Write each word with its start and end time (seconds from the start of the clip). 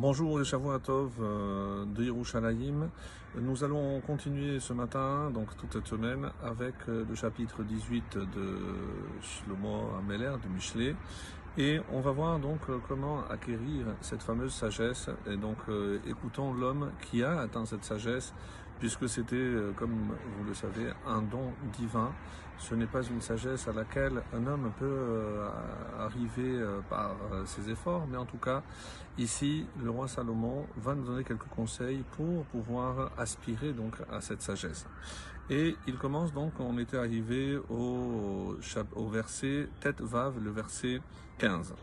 Bonjour 0.00 0.40
et 0.40 0.44
Shavuatov 0.44 1.10
euh, 1.20 1.84
de 1.84 2.04
Yerushalayim. 2.04 2.88
Nous 3.34 3.64
allons 3.64 4.00
continuer 4.00 4.60
ce 4.60 4.72
matin, 4.72 5.28
donc 5.34 5.56
toute 5.56 5.72
cette 5.72 5.88
semaine, 5.88 6.30
avec 6.40 6.74
euh, 6.88 7.04
le 7.08 7.16
chapitre 7.16 7.64
18 7.64 8.16
de 8.16 8.58
Shlomo 9.20 9.90
Ameler, 9.98 10.34
de 10.40 10.48
Michelet. 10.54 10.94
Et 11.56 11.80
on 11.92 12.00
va 12.00 12.12
voir 12.12 12.38
donc 12.38 12.60
euh, 12.68 12.78
comment 12.86 13.24
acquérir 13.28 13.86
cette 14.00 14.22
fameuse 14.22 14.52
sagesse. 14.52 15.10
Et 15.28 15.36
donc 15.36 15.56
écoutons 16.06 16.52
l'homme 16.52 16.92
qui 17.10 17.24
a 17.24 17.40
atteint 17.40 17.66
cette 17.66 17.82
sagesse 17.82 18.32
puisque 18.78 19.08
c'était, 19.08 19.36
euh, 19.36 19.72
comme 19.76 20.14
vous 20.38 20.44
le 20.46 20.54
savez, 20.54 20.90
un 21.06 21.22
don 21.22 21.52
divin. 21.76 22.12
Ce 22.58 22.74
n'est 22.74 22.86
pas 22.86 23.02
une 23.02 23.20
sagesse 23.20 23.68
à 23.68 23.72
laquelle 23.72 24.20
un 24.34 24.44
homme 24.48 24.72
peut 24.78 24.84
euh, 24.84 25.48
arriver 26.00 26.58
euh, 26.58 26.80
par 26.90 27.14
ses 27.44 27.70
efforts, 27.70 28.06
mais 28.10 28.16
en 28.16 28.24
tout 28.24 28.38
cas, 28.38 28.62
ici, 29.16 29.64
le 29.80 29.90
roi 29.90 30.08
Salomon 30.08 30.66
va 30.76 30.94
nous 30.96 31.04
donner 31.04 31.22
quelques 31.22 31.48
conseils 31.54 32.02
pour 32.16 32.44
pouvoir 32.46 33.12
aspirer 33.16 33.72
donc 33.72 33.94
à 34.10 34.20
cette 34.20 34.42
sagesse. 34.42 34.86
Et 35.50 35.76
il 35.86 35.96
commence 35.96 36.32
donc, 36.32 36.52
on 36.58 36.76
était 36.78 36.98
arrivé 36.98 37.58
au, 37.70 38.56
verset 39.10 39.68
Tête 39.80 40.00
Vav, 40.00 40.34
le 40.42 40.50
verset 40.50 41.00
15. 41.38 41.74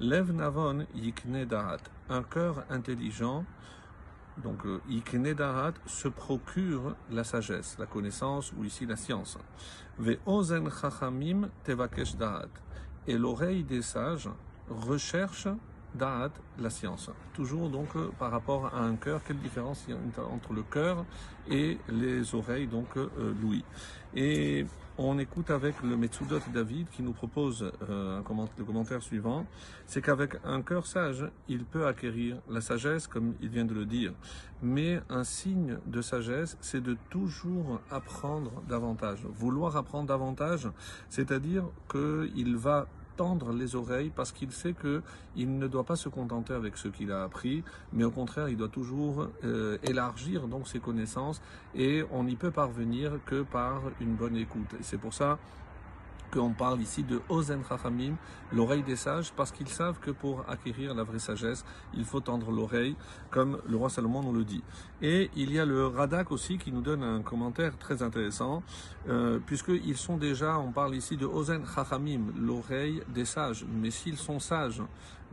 Lev 0.00 0.32
Navon 0.32 0.86
Yikne 0.94 1.46
Darat, 1.46 1.78
un 2.10 2.22
cœur 2.22 2.64
intelligent 2.68 3.46
donc, 4.42 4.66
euh, 4.66 4.80
Iknedarat 4.90 5.72
se 5.86 6.08
procure 6.08 6.94
la 7.10 7.24
sagesse, 7.24 7.76
la 7.78 7.86
connaissance, 7.86 8.52
ou 8.58 8.64
ici 8.64 8.84
la 8.84 8.96
science. 8.96 9.38
Ve 9.98 10.18
ozen 10.26 10.68
chachamim 10.70 11.48
tevakesh 11.64 12.16
darat. 12.16 12.50
Et 13.06 13.16
l'oreille 13.16 13.64
des 13.64 13.82
sages 13.82 14.28
recherche 14.68 15.48
darat, 15.96 16.30
la 16.58 16.70
science. 16.70 17.10
Toujours 17.34 17.68
donc 17.68 17.88
euh, 17.96 18.10
par 18.18 18.30
rapport 18.30 18.66
à 18.74 18.80
un 18.80 18.96
cœur, 18.96 19.22
quelle 19.24 19.38
différence 19.38 19.84
il 19.88 19.94
y 19.94 19.96
a 19.96 20.24
entre 20.24 20.52
le 20.52 20.62
cœur 20.62 21.04
et 21.50 21.78
les 21.88 22.34
oreilles, 22.34 22.66
donc 22.66 22.96
euh, 22.96 23.08
l'ouïe. 23.40 23.64
Et 24.14 24.66
on 24.98 25.18
écoute 25.18 25.50
avec 25.50 25.82
le 25.82 25.94
Metsudot 25.94 26.40
David 26.54 26.88
qui 26.88 27.02
nous 27.02 27.12
propose 27.12 27.70
euh, 27.90 28.22
le 28.56 28.64
commentaire 28.64 29.02
suivant, 29.02 29.44
c'est 29.86 30.00
qu'avec 30.00 30.36
un 30.42 30.62
cœur 30.62 30.86
sage, 30.86 31.28
il 31.48 31.64
peut 31.64 31.86
acquérir 31.86 32.38
la 32.48 32.62
sagesse, 32.62 33.06
comme 33.06 33.34
il 33.42 33.50
vient 33.50 33.66
de 33.66 33.74
le 33.74 33.84
dire. 33.84 34.14
Mais 34.62 35.00
un 35.10 35.22
signe 35.22 35.76
de 35.84 36.00
sagesse, 36.00 36.56
c'est 36.62 36.82
de 36.82 36.96
toujours 37.10 37.80
apprendre 37.90 38.62
davantage. 38.68 39.20
Vouloir 39.34 39.76
apprendre 39.76 40.06
davantage, 40.06 40.68
c'est-à-dire 41.10 41.64
qu'il 41.90 42.56
va 42.56 42.86
tendre 43.16 43.52
les 43.52 43.74
oreilles 43.74 44.10
parce 44.14 44.32
qu'il 44.32 44.52
sait 44.52 44.72
que 44.72 45.02
il 45.36 45.58
ne 45.58 45.66
doit 45.66 45.84
pas 45.84 45.96
se 45.96 46.08
contenter 46.08 46.52
avec 46.52 46.76
ce 46.76 46.88
qu'il 46.88 47.12
a 47.12 47.22
appris, 47.22 47.62
mais 47.92 48.04
au 48.04 48.10
contraire, 48.10 48.48
il 48.48 48.56
doit 48.56 48.68
toujours 48.68 49.28
euh, 49.44 49.78
élargir 49.82 50.48
donc 50.48 50.68
ses 50.68 50.78
connaissances 50.78 51.40
et 51.74 52.04
on 52.12 52.24
n'y 52.24 52.36
peut 52.36 52.50
parvenir 52.50 53.12
que 53.26 53.42
par 53.42 53.82
une 54.00 54.14
bonne 54.14 54.36
écoute. 54.36 54.74
C'est 54.80 54.98
pour 54.98 55.14
ça 55.14 55.38
qu'on 56.36 56.50
parle 56.50 56.80
ici 56.80 57.02
de 57.02 57.20
Ozen 57.28 57.62
Chachamim, 57.66 58.16
l'oreille 58.52 58.82
des 58.82 58.96
sages, 58.96 59.32
parce 59.32 59.52
qu'ils 59.52 59.68
savent 59.68 59.98
que 59.98 60.10
pour 60.10 60.44
acquérir 60.48 60.94
la 60.94 61.02
vraie 61.02 61.18
sagesse, 61.18 61.64
il 61.94 62.04
faut 62.04 62.20
tendre 62.20 62.50
l'oreille, 62.50 62.96
comme 63.30 63.58
le 63.66 63.76
roi 63.76 63.88
Salomon 63.88 64.22
nous 64.22 64.32
le 64.32 64.44
dit. 64.44 64.62
Et 65.00 65.30
il 65.34 65.52
y 65.52 65.58
a 65.58 65.64
le 65.64 65.86
Radak 65.86 66.30
aussi 66.30 66.58
qui 66.58 66.72
nous 66.72 66.82
donne 66.82 67.02
un 67.02 67.22
commentaire 67.22 67.78
très 67.78 68.02
intéressant, 68.02 68.62
euh, 69.08 69.38
puisqu'ils 69.44 69.96
sont 69.96 70.18
déjà, 70.18 70.58
on 70.58 70.72
parle 70.72 70.94
ici 70.94 71.16
de 71.16 71.26
Ozen 71.26 71.64
Chachamim, 71.66 72.32
l'oreille 72.38 73.02
des 73.08 73.24
sages. 73.24 73.64
Mais 73.68 73.90
s'ils 73.90 74.18
sont 74.18 74.38
sages, 74.38 74.82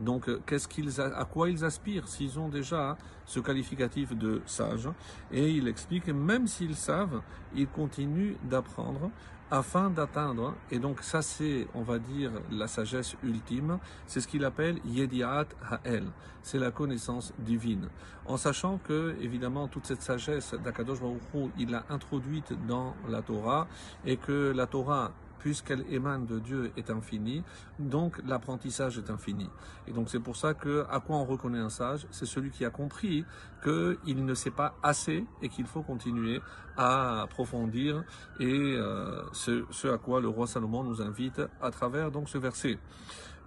donc 0.00 0.28
qu'est-ce 0.46 0.66
qu'ils, 0.66 1.00
à 1.00 1.24
quoi 1.24 1.50
ils 1.50 1.64
aspirent 1.64 2.08
s'ils 2.08 2.38
ont 2.38 2.48
déjà 2.48 2.96
ce 3.26 3.40
qualificatif 3.40 4.16
de 4.16 4.42
sage? 4.46 4.88
Et 5.30 5.50
il 5.50 5.68
explique, 5.68 6.08
même 6.08 6.46
s'ils 6.46 6.76
savent, 6.76 7.20
ils 7.54 7.68
continuent 7.68 8.34
d'apprendre 8.42 9.10
afin 9.54 9.88
d'atteindre, 9.88 10.54
et 10.72 10.80
donc 10.80 11.00
ça 11.00 11.22
c'est, 11.22 11.68
on 11.74 11.82
va 11.82 12.00
dire, 12.00 12.32
la 12.50 12.66
sagesse 12.66 13.14
ultime, 13.22 13.78
c'est 14.08 14.20
ce 14.20 14.26
qu'il 14.26 14.44
appelle 14.44 14.80
Yediat 14.84 15.46
Ha'el, 15.70 16.06
c'est 16.42 16.58
la 16.58 16.72
connaissance 16.72 17.32
divine. 17.38 17.88
En 18.26 18.36
sachant 18.36 18.78
que, 18.78 19.14
évidemment, 19.20 19.68
toute 19.68 19.86
cette 19.86 20.02
sagesse 20.02 20.54
d'Akadosh 20.54 21.00
Baruch 21.00 21.52
il 21.56 21.70
l'a 21.70 21.84
introduite 21.88 22.52
dans 22.66 22.96
la 23.08 23.22
Torah, 23.22 23.68
et 24.04 24.16
que 24.16 24.52
la 24.52 24.66
Torah 24.66 25.12
puisqu'elle 25.38 25.84
émane 25.92 26.26
de 26.26 26.38
Dieu, 26.38 26.72
est 26.76 26.90
infinie, 26.90 27.42
donc 27.78 28.20
l'apprentissage 28.26 28.98
est 28.98 29.10
infini. 29.10 29.48
Et 29.86 29.92
donc 29.92 30.08
c'est 30.08 30.20
pour 30.20 30.36
ça 30.36 30.54
que 30.54 30.84
à 30.90 31.00
quoi 31.00 31.16
on 31.16 31.24
reconnaît 31.24 31.58
un 31.58 31.68
sage 31.68 32.06
C'est 32.10 32.26
celui 32.26 32.50
qui 32.50 32.64
a 32.64 32.70
compris 32.70 33.24
qu'il 33.62 34.24
ne 34.24 34.34
sait 34.34 34.50
pas 34.50 34.74
assez 34.82 35.24
et 35.42 35.48
qu'il 35.48 35.66
faut 35.66 35.82
continuer 35.82 36.40
à 36.76 37.22
approfondir 37.22 38.04
et 38.40 38.44
euh, 38.46 39.22
ce, 39.32 39.88
à 39.88 39.98
quoi 39.98 40.20
le 40.20 40.28
roi 40.28 40.46
Salomon 40.46 40.82
nous 40.82 41.00
invite 41.00 41.40
à 41.60 41.70
travers 41.70 42.10
donc 42.10 42.28
ce 42.28 42.38
verset. 42.38 42.78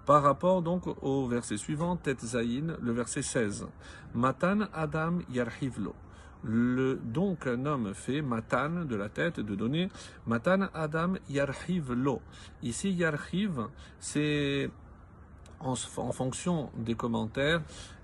Par 0.06 0.24
rapport 0.24 0.62
donc 0.62 0.84
au 1.04 1.28
verset 1.28 1.58
suivant, 1.58 1.98
Tet 1.98 2.16
Zayin, 2.20 2.78
le 2.82 2.92
verset 2.94 3.22
16. 3.22 3.68
Matan 4.14 4.62
Adam 4.74 5.20
Yarhivlo 5.30 5.94
le 6.44 7.00
don 7.04 7.36
qu'un 7.36 7.66
homme 7.66 7.94
fait, 7.94 8.22
matan, 8.22 8.86
de 8.86 8.96
la 8.96 9.10
tête, 9.10 9.40
de 9.40 9.56
donner, 9.56 9.90
matan 10.26 10.68
adam 10.74 11.16
yarhiv 11.30 11.92
lo. 11.94 12.22
Ici, 12.64 12.92
yarhiv, 12.92 13.68
c'est 14.00 14.70
en, 15.60 15.76
fonction 16.12 16.70
des 16.78 16.96
commentaires, 16.96 17.62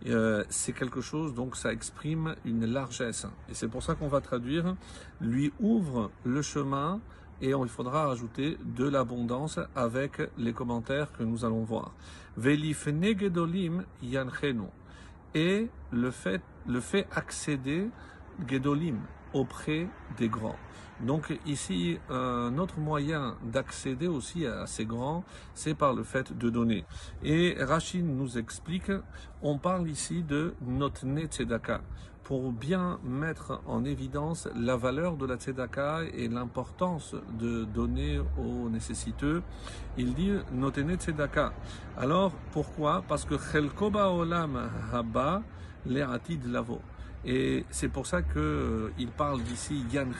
euh, 0.08 0.44
c'est 0.50 0.74
quelque 0.74 1.02
chose, 1.02 1.34
donc 1.34 1.56
ça 1.56 1.72
exprime 1.72 2.36
une 2.46 2.66
largesse. 2.66 3.28
Et 3.50 3.54
c'est 3.54 3.68
pour 3.68 3.84
ça 3.84 3.96
qu'on 3.96 4.08
va 4.08 4.22
traduire, 4.22 4.76
lui 5.22 5.54
ouvre 5.60 6.12
le 6.24 6.42
chemin, 6.42 7.00
et 7.42 7.50
il 7.50 7.68
faudra 7.68 8.08
rajouter 8.08 8.58
de 8.64 8.88
l'abondance 8.88 9.60
avec 9.76 10.22
les 10.38 10.54
commentaires 10.54 11.12
que 11.12 11.24
nous 11.24 11.44
allons 11.44 11.64
voir. 11.64 11.92
Velif 12.38 12.88
negedolim 12.88 13.84
yanchenu. 14.02 14.68
Et 15.36 15.68
le 15.92 16.12
fait, 16.12 16.42
le 16.68 16.80
fait 16.80 17.08
accéder 17.12 17.90
Gedolim, 18.48 19.00
auprès 19.34 19.88
des 20.18 20.30
grands. 20.30 20.56
Donc 21.02 21.38
ici, 21.46 21.98
un 22.10 22.58
autre 22.60 22.80
moyen 22.80 23.36
d'accéder 23.44 24.08
aussi 24.08 24.46
à 24.46 24.68
ces 24.68 24.86
grands, 24.86 25.24
c'est 25.54 25.74
par 25.74 25.94
le 25.94 26.04
fait 26.04 26.38
de 26.38 26.50
donner. 26.50 26.86
Et 27.24 27.56
Rachid 27.60 28.06
nous 28.06 28.38
explique, 28.38 28.92
on 29.42 29.58
parle 29.58 29.90
ici 29.90 30.24
de 30.24 30.54
notne 30.62 31.26
tzedaka, 31.26 31.82
pour 32.24 32.54
bien 32.54 33.00
mettre 33.04 33.60
en 33.66 33.84
évidence 33.84 34.48
la 34.56 34.78
valeur 34.78 35.18
de 35.18 35.26
la 35.26 35.36
tzedaka 35.36 36.04
et 36.14 36.30
l'importance 36.30 37.16
de 37.38 37.66
donner 37.66 38.22
aux 38.38 38.70
nécessiteux. 38.70 39.42
Il 39.98 40.14
dit 40.14 40.32
notne 40.54 40.96
tzedaka. 40.96 41.54
Alors 41.98 42.32
pourquoi? 42.52 43.04
Parce 43.08 43.26
que 43.26 43.38
chelkoba 43.38 44.10
olam 44.10 44.70
haba 44.94 45.42
le'atid 45.86 46.46
lavo. 46.46 46.80
Et 47.26 47.64
c'est 47.70 47.88
pour 47.88 48.06
ça 48.06 48.22
qu'il 48.22 48.36
euh, 48.36 48.90
parle 49.18 49.42
d'ici 49.44 49.86
Yann 49.92 50.12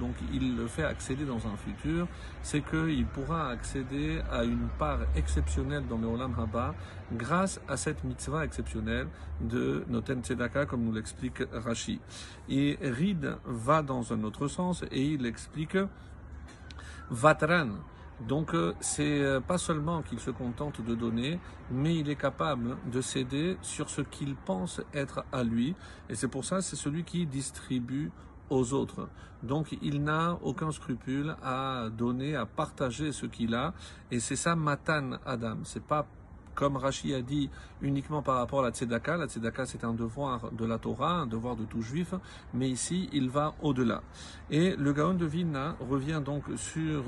donc 0.00 0.14
il 0.32 0.56
le 0.56 0.66
fait 0.66 0.84
accéder 0.84 1.24
dans 1.24 1.46
un 1.46 1.56
futur, 1.56 2.08
c'est 2.42 2.62
qu'il 2.62 3.04
pourra 3.06 3.50
accéder 3.50 4.20
à 4.30 4.42
une 4.44 4.68
part 4.78 5.00
exceptionnelle 5.14 5.86
dans 5.86 5.98
le 5.98 6.06
Olam 6.06 6.34
Haba 6.38 6.74
grâce 7.12 7.60
à 7.68 7.76
cette 7.76 8.04
mitzvah 8.04 8.44
exceptionnelle 8.44 9.08
de 9.40 9.84
Noten 9.88 10.22
Tzedaka, 10.22 10.64
comme 10.64 10.84
nous 10.84 10.92
l'explique 10.92 11.42
Rashi. 11.52 12.00
Et 12.48 12.78
Rid 12.80 13.36
va 13.44 13.82
dans 13.82 14.12
un 14.14 14.24
autre 14.24 14.48
sens 14.48 14.82
et 14.90 15.02
il 15.02 15.26
explique 15.26 15.76
Vatran, 17.10 17.68
donc 18.20 18.54
euh, 18.54 18.72
c'est 18.80 19.20
euh, 19.20 19.40
pas 19.40 19.58
seulement 19.58 20.02
qu'il 20.02 20.20
se 20.20 20.30
contente 20.30 20.80
de 20.80 20.94
donner, 20.94 21.38
mais 21.70 21.96
il 21.96 22.08
est 22.08 22.16
capable 22.16 22.76
de 22.90 23.00
céder 23.00 23.58
sur 23.60 23.90
ce 23.90 24.00
qu'il 24.00 24.36
pense 24.36 24.80
être 24.94 25.24
à 25.32 25.44
lui. 25.44 25.74
Et 26.08 26.14
c'est 26.14 26.28
pour 26.28 26.44
ça 26.44 26.62
c'est 26.62 26.76
celui 26.76 27.04
qui 27.04 27.26
distribue 27.26 28.10
aux 28.48 28.72
autres. 28.72 29.08
Donc 29.42 29.76
il 29.82 30.02
n'a 30.02 30.38
aucun 30.42 30.72
scrupule 30.72 31.36
à 31.42 31.88
donner, 31.90 32.36
à 32.36 32.46
partager 32.46 33.12
ce 33.12 33.26
qu'il 33.26 33.54
a. 33.54 33.74
Et 34.10 34.18
c'est 34.18 34.36
ça 34.36 34.56
Matan 34.56 35.18
Adam. 35.26 35.58
C'est 35.64 35.84
pas 35.84 36.06
comme 36.56 36.76
Rashi 36.76 37.14
a 37.14 37.22
dit, 37.22 37.48
uniquement 37.82 38.22
par 38.22 38.38
rapport 38.38 38.60
à 38.60 38.62
la 38.64 38.70
tzedaka. 38.70 39.16
La 39.16 39.26
tzedaka, 39.26 39.66
c'est 39.66 39.84
un 39.84 39.92
devoir 39.92 40.50
de 40.50 40.64
la 40.64 40.78
Torah, 40.78 41.20
un 41.20 41.26
devoir 41.26 41.54
de 41.54 41.64
tout 41.64 41.82
juif, 41.82 42.14
mais 42.52 42.68
ici, 42.68 43.08
il 43.12 43.28
va 43.30 43.54
au-delà. 43.62 44.02
Et 44.50 44.74
le 44.74 44.92
Gaon 44.92 45.14
de 45.14 45.26
Vilna 45.26 45.76
revient 45.88 46.20
donc 46.24 46.42
sur 46.56 47.04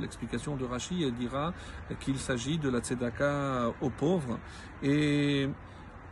l'explication 0.00 0.56
de 0.56 0.64
Rashi 0.64 1.02
et 1.02 1.10
dira 1.10 1.52
qu'il 2.00 2.18
s'agit 2.18 2.58
de 2.58 2.70
la 2.70 2.78
tzedaka 2.78 3.72
aux 3.82 3.90
pauvres. 3.90 4.38
Et 4.82 5.48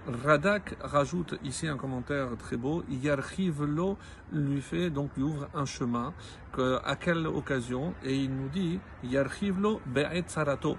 Radak 0.09 0.77
rajoute 0.81 1.37
ici 1.45 1.69
un 1.69 1.77
commentaire 1.77 2.37
très 2.37 2.57
beau. 2.57 2.83
Yarchivlo 2.91 3.97
lui 4.33 4.61
fait 4.61 4.91
donc 4.91 5.11
lui 5.17 5.23
ouvre 5.23 5.49
un 5.55 5.65
chemin. 5.65 6.13
Que, 6.53 6.81
à 6.85 6.97
quelle 6.97 7.25
occasion? 7.29 7.95
Et 8.03 8.17
il 8.17 8.35
nous 8.35 8.49
dit 8.49 8.81
Yarchivlo 9.05 9.81
be'et 9.87 10.25
sarato 10.27 10.77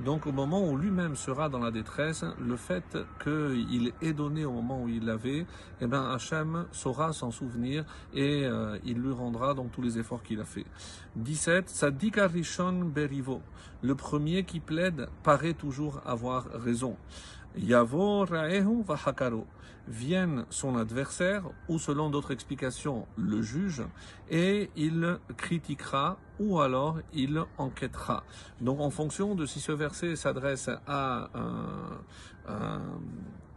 Donc 0.00 0.26
au 0.26 0.32
moment 0.32 0.68
où 0.68 0.76
lui-même 0.76 1.14
sera 1.14 1.48
dans 1.48 1.60
la 1.60 1.70
détresse, 1.70 2.24
le 2.40 2.56
fait 2.56 2.98
qu'il 3.22 3.92
ait 4.02 4.12
donné 4.12 4.44
au 4.44 4.50
moment 4.50 4.82
où 4.82 4.88
il 4.88 5.04
l'avait, 5.04 5.46
eh 5.80 5.86
ben 5.86 6.10
Hachem 6.10 6.66
saura 6.72 7.12
s'en 7.12 7.30
souvenir 7.30 7.84
et 8.12 8.44
euh, 8.44 8.76
il 8.84 8.98
lui 8.98 9.12
rendra 9.12 9.54
donc 9.54 9.70
tous 9.70 9.82
les 9.82 10.00
efforts 10.00 10.24
qu'il 10.24 10.40
a 10.40 10.44
fait. 10.44 10.66
17. 11.14 11.68
Sadik 11.68 12.18
Arishon 12.18 12.72
Berivo. 12.86 13.40
Le 13.82 13.94
premier 13.94 14.42
qui 14.42 14.58
plaide 14.58 15.06
paraît 15.22 15.54
toujours 15.54 16.00
avoir 16.04 16.46
raison. 16.54 16.96
Yavo 17.56 18.24
Raehu 18.24 18.82
Vahakaro 18.82 19.46
vienne 19.86 20.46
son 20.50 20.76
adversaire, 20.76 21.44
ou 21.68 21.78
selon 21.78 22.08
d'autres 22.10 22.32
explications, 22.32 23.06
le 23.16 23.42
juge, 23.42 23.82
et 24.30 24.70
il 24.76 25.18
critiquera 25.36 26.18
ou 26.40 26.60
alors 26.60 27.00
il 27.12 27.42
enquêtera. 27.58 28.24
Donc 28.60 28.80
en 28.80 28.90
fonction 28.90 29.34
de 29.34 29.44
si 29.46 29.60
ce 29.60 29.72
verset 29.72 30.16
s'adresse 30.16 30.70
à 30.86 31.28
un, 32.48 32.80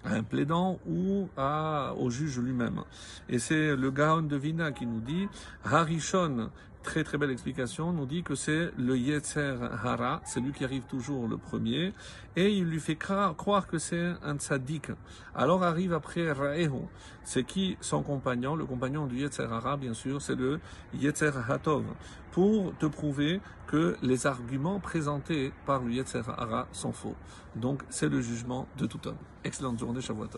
un 0.03 0.23
plaidant 0.23 0.79
ou 0.87 1.29
à, 1.37 1.93
au 1.97 2.09
juge 2.09 2.39
lui-même. 2.39 2.83
Et 3.29 3.39
c'est 3.39 3.75
le 3.75 3.91
Gaon 3.91 4.23
de 4.23 4.35
Vina 4.35 4.71
qui 4.71 4.85
nous 4.85 5.01
dit, 5.01 5.27
Harishon 5.63 6.49
très 6.87 7.03
très 7.03 7.17
belle 7.17 7.31
explication, 7.31 7.91
nous 7.91 8.05
dit 8.05 8.23
que 8.23 8.33
c'est 8.33 8.71
le 8.77 8.97
Yetzer 8.97 9.57
Hara, 9.83 10.21
c'est 10.23 10.39
lui 10.39 10.53
qui 10.53 10.63
arrive 10.63 10.83
toujours 10.83 11.27
le 11.27 11.37
premier, 11.37 11.93
et 12.37 12.49
il 12.49 12.63
lui 12.63 12.79
fait 12.79 12.95
croire 12.95 13.67
que 13.67 13.77
c'est 13.77 14.13
un 14.23 14.37
tzaddik. 14.37 14.91
Alors 15.35 15.63
arrive 15.63 15.91
après 15.91 16.31
Raehu, 16.31 16.87
c'est 17.25 17.43
qui 17.43 17.75
son 17.81 18.03
compagnon, 18.03 18.55
le 18.55 18.65
compagnon 18.65 19.05
du 19.05 19.17
Yetzer 19.17 19.49
Hara 19.51 19.75
bien 19.75 19.93
sûr, 19.93 20.21
c'est 20.21 20.35
le 20.35 20.61
Yetzer 20.93 21.31
Hatov, 21.49 21.83
pour 22.31 22.73
te 22.77 22.85
prouver 22.85 23.41
que 23.67 23.97
les 24.01 24.25
arguments 24.25 24.79
présentés 24.79 25.51
par 25.65 25.83
le 25.83 25.91
Yetzer 25.91 26.21
Hara 26.37 26.69
sont 26.71 26.93
faux. 26.93 27.17
Donc 27.57 27.83
c'est 27.89 28.07
le 28.07 28.21
jugement 28.21 28.65
de 28.77 28.85
tout 28.85 29.05
homme. 29.09 29.17
Excellente 29.43 29.77
journée, 29.77 29.99
Shavuot 29.99 30.29